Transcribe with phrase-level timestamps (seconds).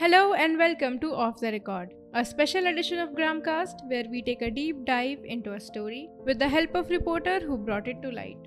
[0.00, 4.40] Hello and welcome to Off the Record, a special edition of Gramcast where we take
[4.40, 8.10] a deep dive into a story with the help of reporter who brought it to
[8.10, 8.38] light.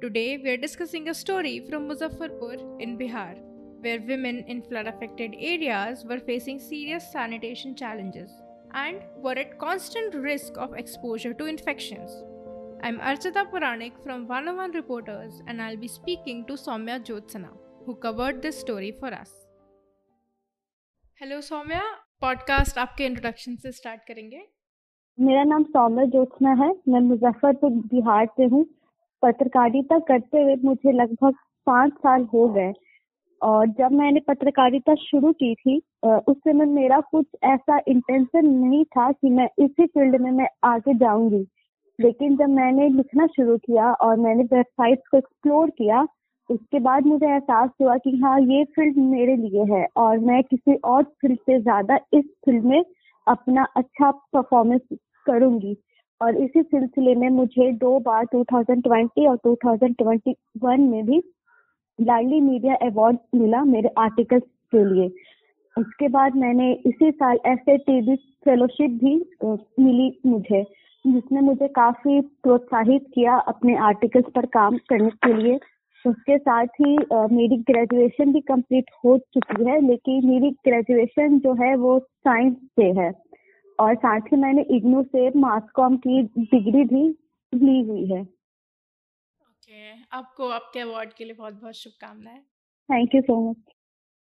[0.00, 3.36] Today we are discussing a story from Muzaffarpur in Bihar,
[3.80, 8.30] where women in flood affected areas were facing serious sanitation challenges
[8.72, 12.12] and were at constant risk of exposure to infections.
[12.84, 17.50] I'm Archita Puranik from 101 Reporters and I'll be speaking to Soumya Jyotsana,
[17.86, 19.32] who covered this story for us.
[21.22, 21.80] Hello Saumya
[22.20, 24.40] podcast आपके introduction से start करेंगे।
[25.18, 28.64] मेरा नाम सौम्या ज्योत्सना है। मैं मुजफ्फरपुर, बिहार से हूँ।
[29.22, 31.34] पत्रकारिता करते हुए मुझे लगभग
[31.66, 32.72] पाँच साल हो गए।
[33.42, 39.10] और जब मैंने पत्रकारिता शुरू की थी उस समय मेरा कुछ ऐसा इंटेंशन नहीं था
[39.12, 41.46] कि मैं इसी फ़ील्ड में मैं आगे जाऊँगी।
[41.98, 46.04] लेकिन जब मैंने लिखना शुरू किया और मैंने वेबसाइट्स को एक्सप्लोर किया
[46.50, 50.74] उसके बाद मुझे एहसास हुआ कि हाँ ये फ़ील्ड मेरे लिए है और मैं किसी
[50.84, 52.82] और फ़ील्ड से ज़्यादा इस फ़ील्ड में
[53.26, 54.80] अपना अच्छा परफॉर्मेंस
[55.26, 55.76] करूँगी।
[56.20, 60.34] और इसी सिलसिले में मुझे दो बार 2020 और 2021
[60.80, 61.22] में भी
[61.98, 65.08] लाडली मीडिया अवार्ड मिला मेरे आर्टिकल्स के लिए।
[65.76, 67.76] उसके बाद मैंने इसी साल एस ए
[68.44, 69.14] फेलोशिप भी
[69.44, 70.62] मिली मुझे,
[71.04, 75.58] जिसने मुझे काफ़ी प्रोत्साहित किया अपने आर्टिकल्स पर काम करने के लिए।
[76.06, 81.54] उसके साथ ही uh, मेरी ग्रेजुएशन भी कंप्लीट हो चुकी है लेकिन मेरी ग्रेजुएशन जो
[81.54, 83.12] है वो साइंस से है।
[83.80, 87.08] और साथ ही मैंने इग्नू से मास कॉम की डिग्री भी
[87.52, 92.40] ली हुई है। ओके okay, आपको आपके अवार्ड के लिए बहुत बहुत शुभकामनाएँ।
[92.88, 93.56] Thank you so much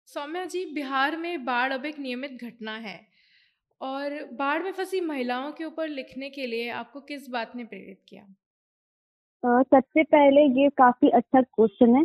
[0.06, 3.00] Saumya ji Bihar में बाढ़ अब एक नियमित घटना है
[3.80, 8.00] और बाढ़ में फंसी महिलाओं के ऊपर लिखने के लिए आपको किस बात ने प्रेरित
[8.08, 8.26] किया?
[9.44, 12.04] सबसे पहले ये काफ़ी अच्छा क्वेश्चन है।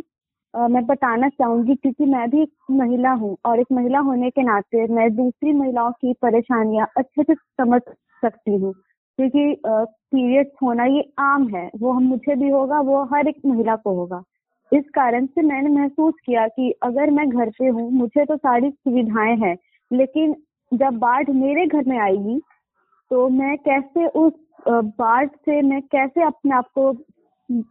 [0.54, 4.86] मैं बताना चाहूँगी क्योंकि मैं भी एक महिला हूँ और एक महिला होने के नाते
[4.94, 7.80] मैं दूसरी महिलाओं की परेशानियाँ अच्छे से समझ
[8.22, 8.72] सकती हूँ।
[9.18, 13.76] क्योंकि पीरियड्स होना ये आम है। वो हम मुझे भी होगा, वो हर एक महिला
[13.76, 14.22] को होगा।
[14.72, 18.70] इस कारण से मैंने महसूस किया कि अगर मैं घर पे हूँ, मुझे तो सारी
[18.70, 19.56] सुविधाएँ हैं,
[19.90, 20.34] लेकिन
[20.72, 22.40] जब बाढ़ मेरे घर में आएगी
[23.10, 24.32] तो मैं कैसे उस
[24.68, 26.92] बाढ़ से मैं कैसे अपने आप को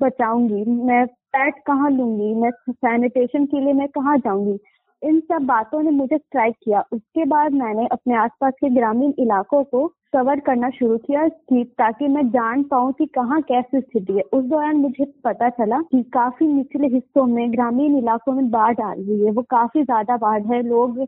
[0.02, 2.34] बचाऊँगी। मैं पैट कहाँ लूँगी?
[2.36, 4.58] मैं सैनिटेशन के लिए मैं कहाँ जाऊँगी?
[5.02, 9.64] इन सब बातों ने मुझे स्ट्राइक किया। उसके बाद मैंने अपने आसपास के ग्रामीण इलाकों
[9.64, 14.22] को कवर करना शुरू किया कि ताकि मैं जान पाऊँ कि कहाँ कैसी स्थिति है।
[14.34, 18.92] उस दौरान मुझे पता चला कि काफ़ी निचले हिस्सों में, ग्रामीण इलाकों में बाढ़ आ
[18.94, 21.00] रही है। वो काफ़ी ज़्यादा बाढ़ है। लोग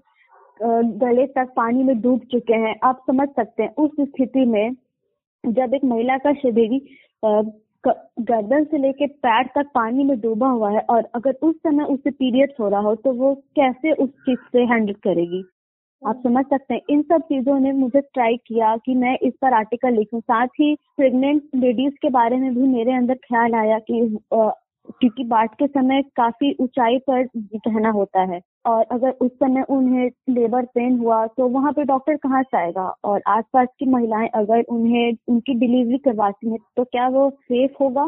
[1.00, 4.76] गले तक पानी में डूब चुके हैं। आप समझ सकते हैं, उस स्थिति में
[5.44, 6.80] जब एक महिला का शरीर
[7.88, 12.12] गर्दन से लेके पैर तक पानी में डूबा हुआ है और अगर उस समय उसे
[12.12, 15.44] पीरियड्स हो रहा हो तो वो कैसे उस चीज़ से हैंडल करेगी?
[16.02, 19.54] आप समझ सकते हैं। इन सब चीज़ों ने मुझे ट्राई किया कि मैं इस पर
[19.54, 24.02] आर्टिकल लिखूं। साथ ही प्रेग्नेंट लेडीज़ के बारे में भी मेरे अंदर ख्याल आया कि
[24.90, 30.10] क्योंकि बाढ़ के समय काफ़ी ऊंचाई पर रहना होता है। और अगर उस समय उन्हें
[30.30, 32.88] लेबर पेन हुआ तो वहाँ पे डॉक्टर कहाँ से आएगा?
[33.06, 38.06] और आसपास की महिलाएँ अगर उन्हें, उनकी डिलीवरी करवाती हैं तो क्या वो सेफ़ होगा?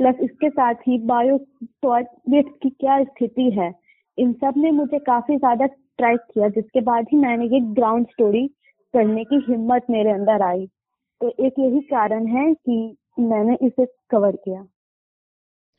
[0.00, 1.38] प्लस इसके साथ ही बायो
[1.84, 3.72] की क्या स्थिति है?
[4.18, 8.46] इन सबने मुझे काफ़ी ज़्यादा ट्राई किया, जिसके बाद ही मैंने ये ग्राउंड स्टोरी
[8.94, 10.66] करने की हिम्मत मेरे अंदर आई।
[11.20, 14.64] तो एक यही कारण है कि मैंने इसे कवर किया।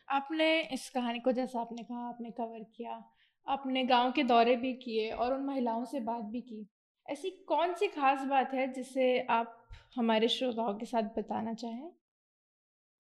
[0.10, 3.02] आपने इस कहानी को जैसा आपने कहा आपने कवर किया।
[3.48, 6.66] आपने गाँव के दौरे भी किए और उन महिलाओं से बात भी की।
[7.06, 9.56] ऐसी कौन सी खास बात है जिसे आप
[9.96, 11.90] हमारे श्रोताओं के साथ बताना चाहें?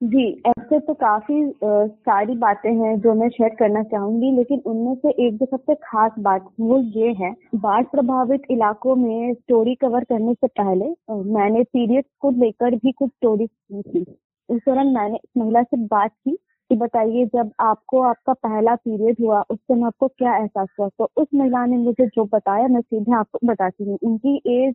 [0.01, 4.95] जी ऐसे तो काफ़ी आ, सारी बातें हैं जो मैं शेयर करना चाहूँगी लेकिन उनमें
[4.95, 10.03] से एक जो सबसे खास बात वो ये है। बाढ़ प्रभावित इलाकों में स्टोरी कवर
[10.03, 10.85] करने से पहले
[11.31, 14.01] मैंने पीरियड्स को लेकर भी कुछ स्टोरी की थी।
[14.49, 16.37] इस दौरान मैंने महिला से बात की
[16.69, 20.87] कि बताइए जब आपको आपका पहला पीरियड हुआ उस समय आपको क्या एहसास हुआ?
[20.99, 24.73] तो उस महिला ने मुझे जो बताया मैं सीधे आपको बताती हूँ। उनकी एज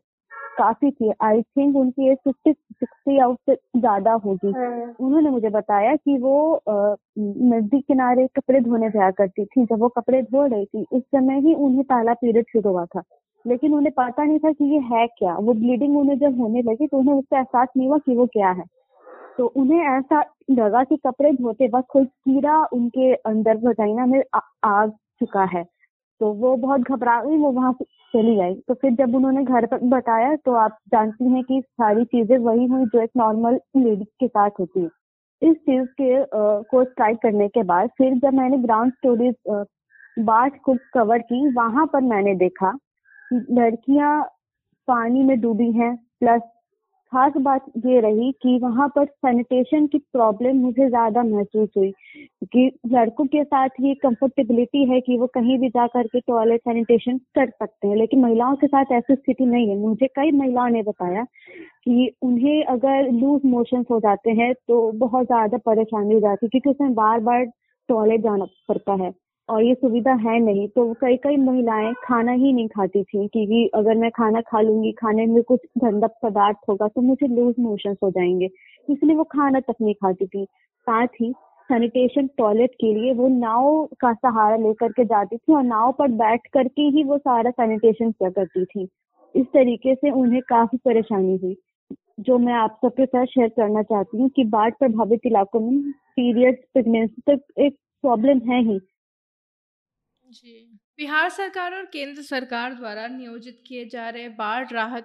[0.58, 5.48] काफ़ी थी। आई थिंक उनकी एज फिफ्टी सिक्सटी या उससे ज़्यादा होगी। हाँ। उन्होंने मुझे
[5.50, 6.62] बताया कि वो
[7.18, 11.40] नदी किनारे कपड़े धोने जाया करती थी। जब वो कपड़े धो रही थी उस समय
[11.40, 13.02] ही उन्हें पहला पीरियड शुरू हुआ था।
[13.44, 16.86] लेकिन उन्हें पता नहीं था कि ये है क्या। वो ब्लीडिंग उन्हें जब होने लगी
[16.86, 18.64] तो उन्हें उसका एहसास नहीं हुआ कि वो क्या है।
[19.38, 20.20] तो उन्हें ऐसा
[20.50, 24.22] लगा कि कपड़े धोते वक्त कोई कीड़ा उनके अंदर वजाइना में
[24.64, 25.64] आ, चुका है।
[26.20, 27.84] तो वो बहुत घबरा गई वो वहाँ से
[28.14, 32.04] चली आई तो फिर जब उन्होंने घर पर बताया तो आप जानती हैं कि सारी
[32.04, 34.88] चीज़ें वही हुई जो एक नॉर्मल लेडी के साथ होती है।
[35.42, 36.24] इस चीज़ के
[36.70, 39.34] को स्ट्राइक करने के बाद फिर जब मैंने ग्राउंड स्टोरीज
[40.20, 42.72] बाढ़ को कवर की वहाँ पर मैंने देखा
[43.30, 44.20] लड़कियाँ
[44.88, 46.42] पानी में डूबी हैं प्लस
[47.14, 51.90] खास बात ये रही कि वहाँ पर सैनिटेशन की प्रॉब्लम मुझे ज़्यादा महसूस हुई
[52.44, 57.18] कि लड़कों के साथ ये कंफर्टेबिलिटी है कि वो कहीं भी जा करके टॉयलेट सैनिटेशन
[57.34, 60.82] कर सकते हैं, लेकिन महिलाओं के साथ ऐसी स्थिति नहीं है। मुझे कई महिलाओं ने
[60.82, 61.24] बताया
[61.84, 66.48] कि उन्हें अगर लूज मोशन हो जाते हैं तो बहुत ज़्यादा परेशानी हो जाती है,
[66.50, 67.44] क्योंकि उसमें बार बार
[67.88, 69.12] टॉयलेट जाना पड़ता है।
[69.48, 73.66] और ये सुविधा है नहीं तो कई कई महिलाएँ खाना ही नहीं खाती थी, क्योंकि
[73.74, 77.96] अगर मैं खाना खा लूँगी, खाने में कुछ गंदा पदार्थ होगा तो मुझे लूज मोशन
[78.02, 78.48] हो जाएँगे,
[78.88, 80.44] इसलिए वो खाना तक नहीं खाती थी।
[80.86, 81.32] साथ ही
[81.70, 86.08] सैनिटेशन टॉयलेट के लिए वो नाव का सहारा लेकर के जाती थी और नाव पर
[86.14, 88.88] बैठ करके ही वो सारा सैनिटेशन किया करती थी।
[89.34, 91.56] इस तरीके से उन्हें काफ़ी परेशानी हुई,
[92.20, 96.62] जो मैं आप सबके साथ शेयर करना चाहती हूँ कि बाढ़ प्रभावित इलाकों में पीरियड
[96.72, 98.78] प्रेगनेंसी तक एक प्रॉब्लम है ही
[100.42, 105.04] बिहार सरकार और केंद्र सरकार द्वारा नियोजित किए जा रहे बाढ़ राहत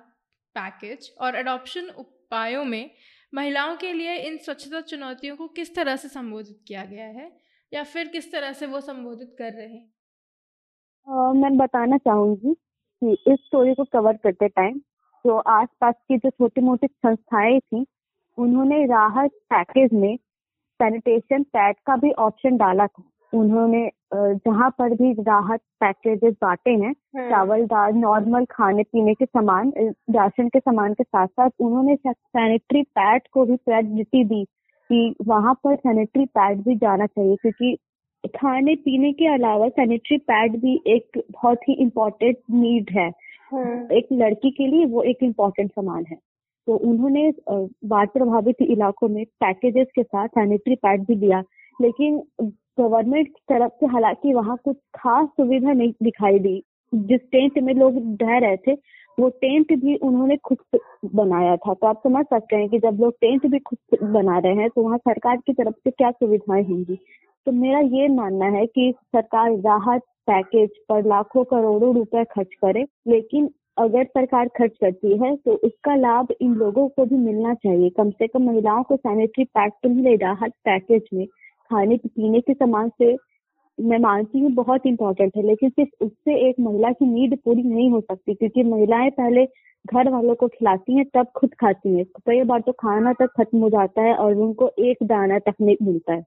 [0.55, 2.91] पैकेज और अडॉप्शन उपायों में
[3.33, 7.31] महिलाओं के लिए इन स्वच्छता चुनौतियों को किस तरह से संबोधित किया गया है?
[7.73, 9.93] या फिर किस तरह से वो संबोधित कर रहे हैं?
[11.33, 14.79] मैं बताना चाहूँगी कि इस स्टोरी को कवर करते टाइम
[15.25, 17.85] जो आसपास की जो छोटी मोटी संस्थाएँ थी,
[18.37, 20.17] उन्होंने राहत पैकेज में
[20.79, 23.03] सैनिटेशन पैड का भी ऑप्शन डाला था।
[23.33, 29.25] उन्होंने जहाँ पर भी राहत पैकेजेस बांटे हैं हम्म। चावल दाल नॉर्मल खाने पीने के
[29.25, 29.71] सामान
[30.11, 34.43] राशन के सामान के साथ साथ उन्होंने सैनिटरी पैड को भी प्रायोरिटी दी
[34.89, 37.75] कि वहाँ पर सैनिटरी पैड भी जाना चाहिए क्योंकि
[38.35, 43.11] खाने पीने के अलावा सैनिटरी पैड भी एक बहुत ही इम्पोर्टेंट नीड है
[43.51, 46.17] हम्म। एक लड़की के लिए वो एक इम्पोर्टेंट सामान है
[46.67, 47.31] तो उन्होंने
[47.85, 51.43] बाढ़ प्रभावित इलाकों में पैकेजेस के साथ सैनिटरी पैड भी दिया
[51.79, 52.21] लेकिन
[52.79, 56.61] गवर्नमेंट तरफ़ से हालाँकि वहाँ कुछ खास सुविधा नहीं दिखाई दी।
[56.93, 58.73] जिस टेंट में लोग रह रहे थे,
[59.17, 60.79] वो टेंट भी उन्होंने खुद
[61.15, 64.55] बनाया था। तो आप समझ सकते हैं कि जब लोग टेंट भी खुद बना रहे
[64.55, 66.97] हैं तो वहाँ सरकार की तरफ़ से क्या सुविधाएँ होंगी?
[67.47, 72.85] तो मेरा ये मानना है कि सरकार राहत पैकेज पर लाखों करोड़ों रुपए खर्च करे,
[73.07, 77.89] लेकिन अगर सरकार खर्च करती है तो उसका लाभ इन लोगों को भी मिलना चाहिए।
[77.89, 81.25] कम से कम महिलाओं को सैनिटरी पैक तो मिले राहत पैकेज में
[81.71, 83.16] खाने पीने के सामान से
[83.77, 87.89] मैं मानती हूँ बहुत इंपॉर्टेंट है, लेकिन सिर्फ़ उससे एक महिला की नीड पूरी नहीं
[87.92, 89.45] हो सकती, क्योंकि महिलाएँ पहले
[89.86, 93.60] घर वालों को खिलाती हैं, तब खुद खाती हैं। कई बार तो खाना तक खत्म
[93.60, 96.24] हो जाता है और उनको एक दाना तक नहीं मिलता है।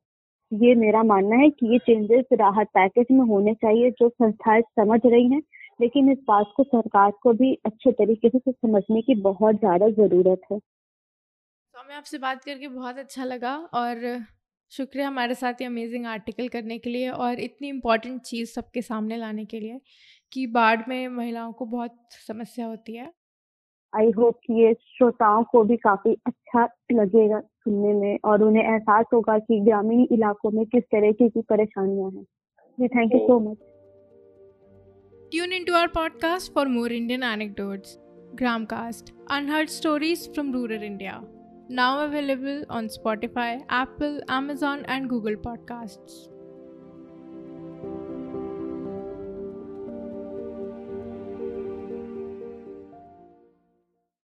[0.52, 5.00] ये मेरा मानना है कि ये चेंजेस राहत पैकेज में होने चाहिए जो संस्थाएँ समझ
[5.06, 5.42] रही हैं,
[5.80, 10.40] लेकिन इस बात को सरकार को भी अच्छे तरीके से समझने की बहुत ज़्यादा ज़रूरत
[10.52, 13.96] है। तो हमें आपसे बात करके बहुत अच्छा लगा और
[14.72, 19.16] शुक्रिया हमारे साथ ये अमेजिंग आर्टिकल करने के लिए और इतनी इंपॉर्टेंट चीज़ सबके सामने
[19.16, 19.80] लाने के लिए
[20.32, 23.12] कि बाढ़ में महिलाओं को बहुत समस्या होती है।
[23.96, 29.06] आई होप कि ये श्रोताओं को भी काफ़ी अच्छा लगेगा सुनने में और उन्हें एहसास
[29.14, 32.24] होगा कि ग्रामीण इलाकों में किस तरह की परेशानियाँ हैं।
[32.78, 33.58] जी thank you so much
[35.32, 37.98] tune in to our podcast for more Indian anecdotes
[38.34, 46.31] Gramcast unheard stories from rural India now available on Spotify, Apple, Amazon, and Google Podcasts.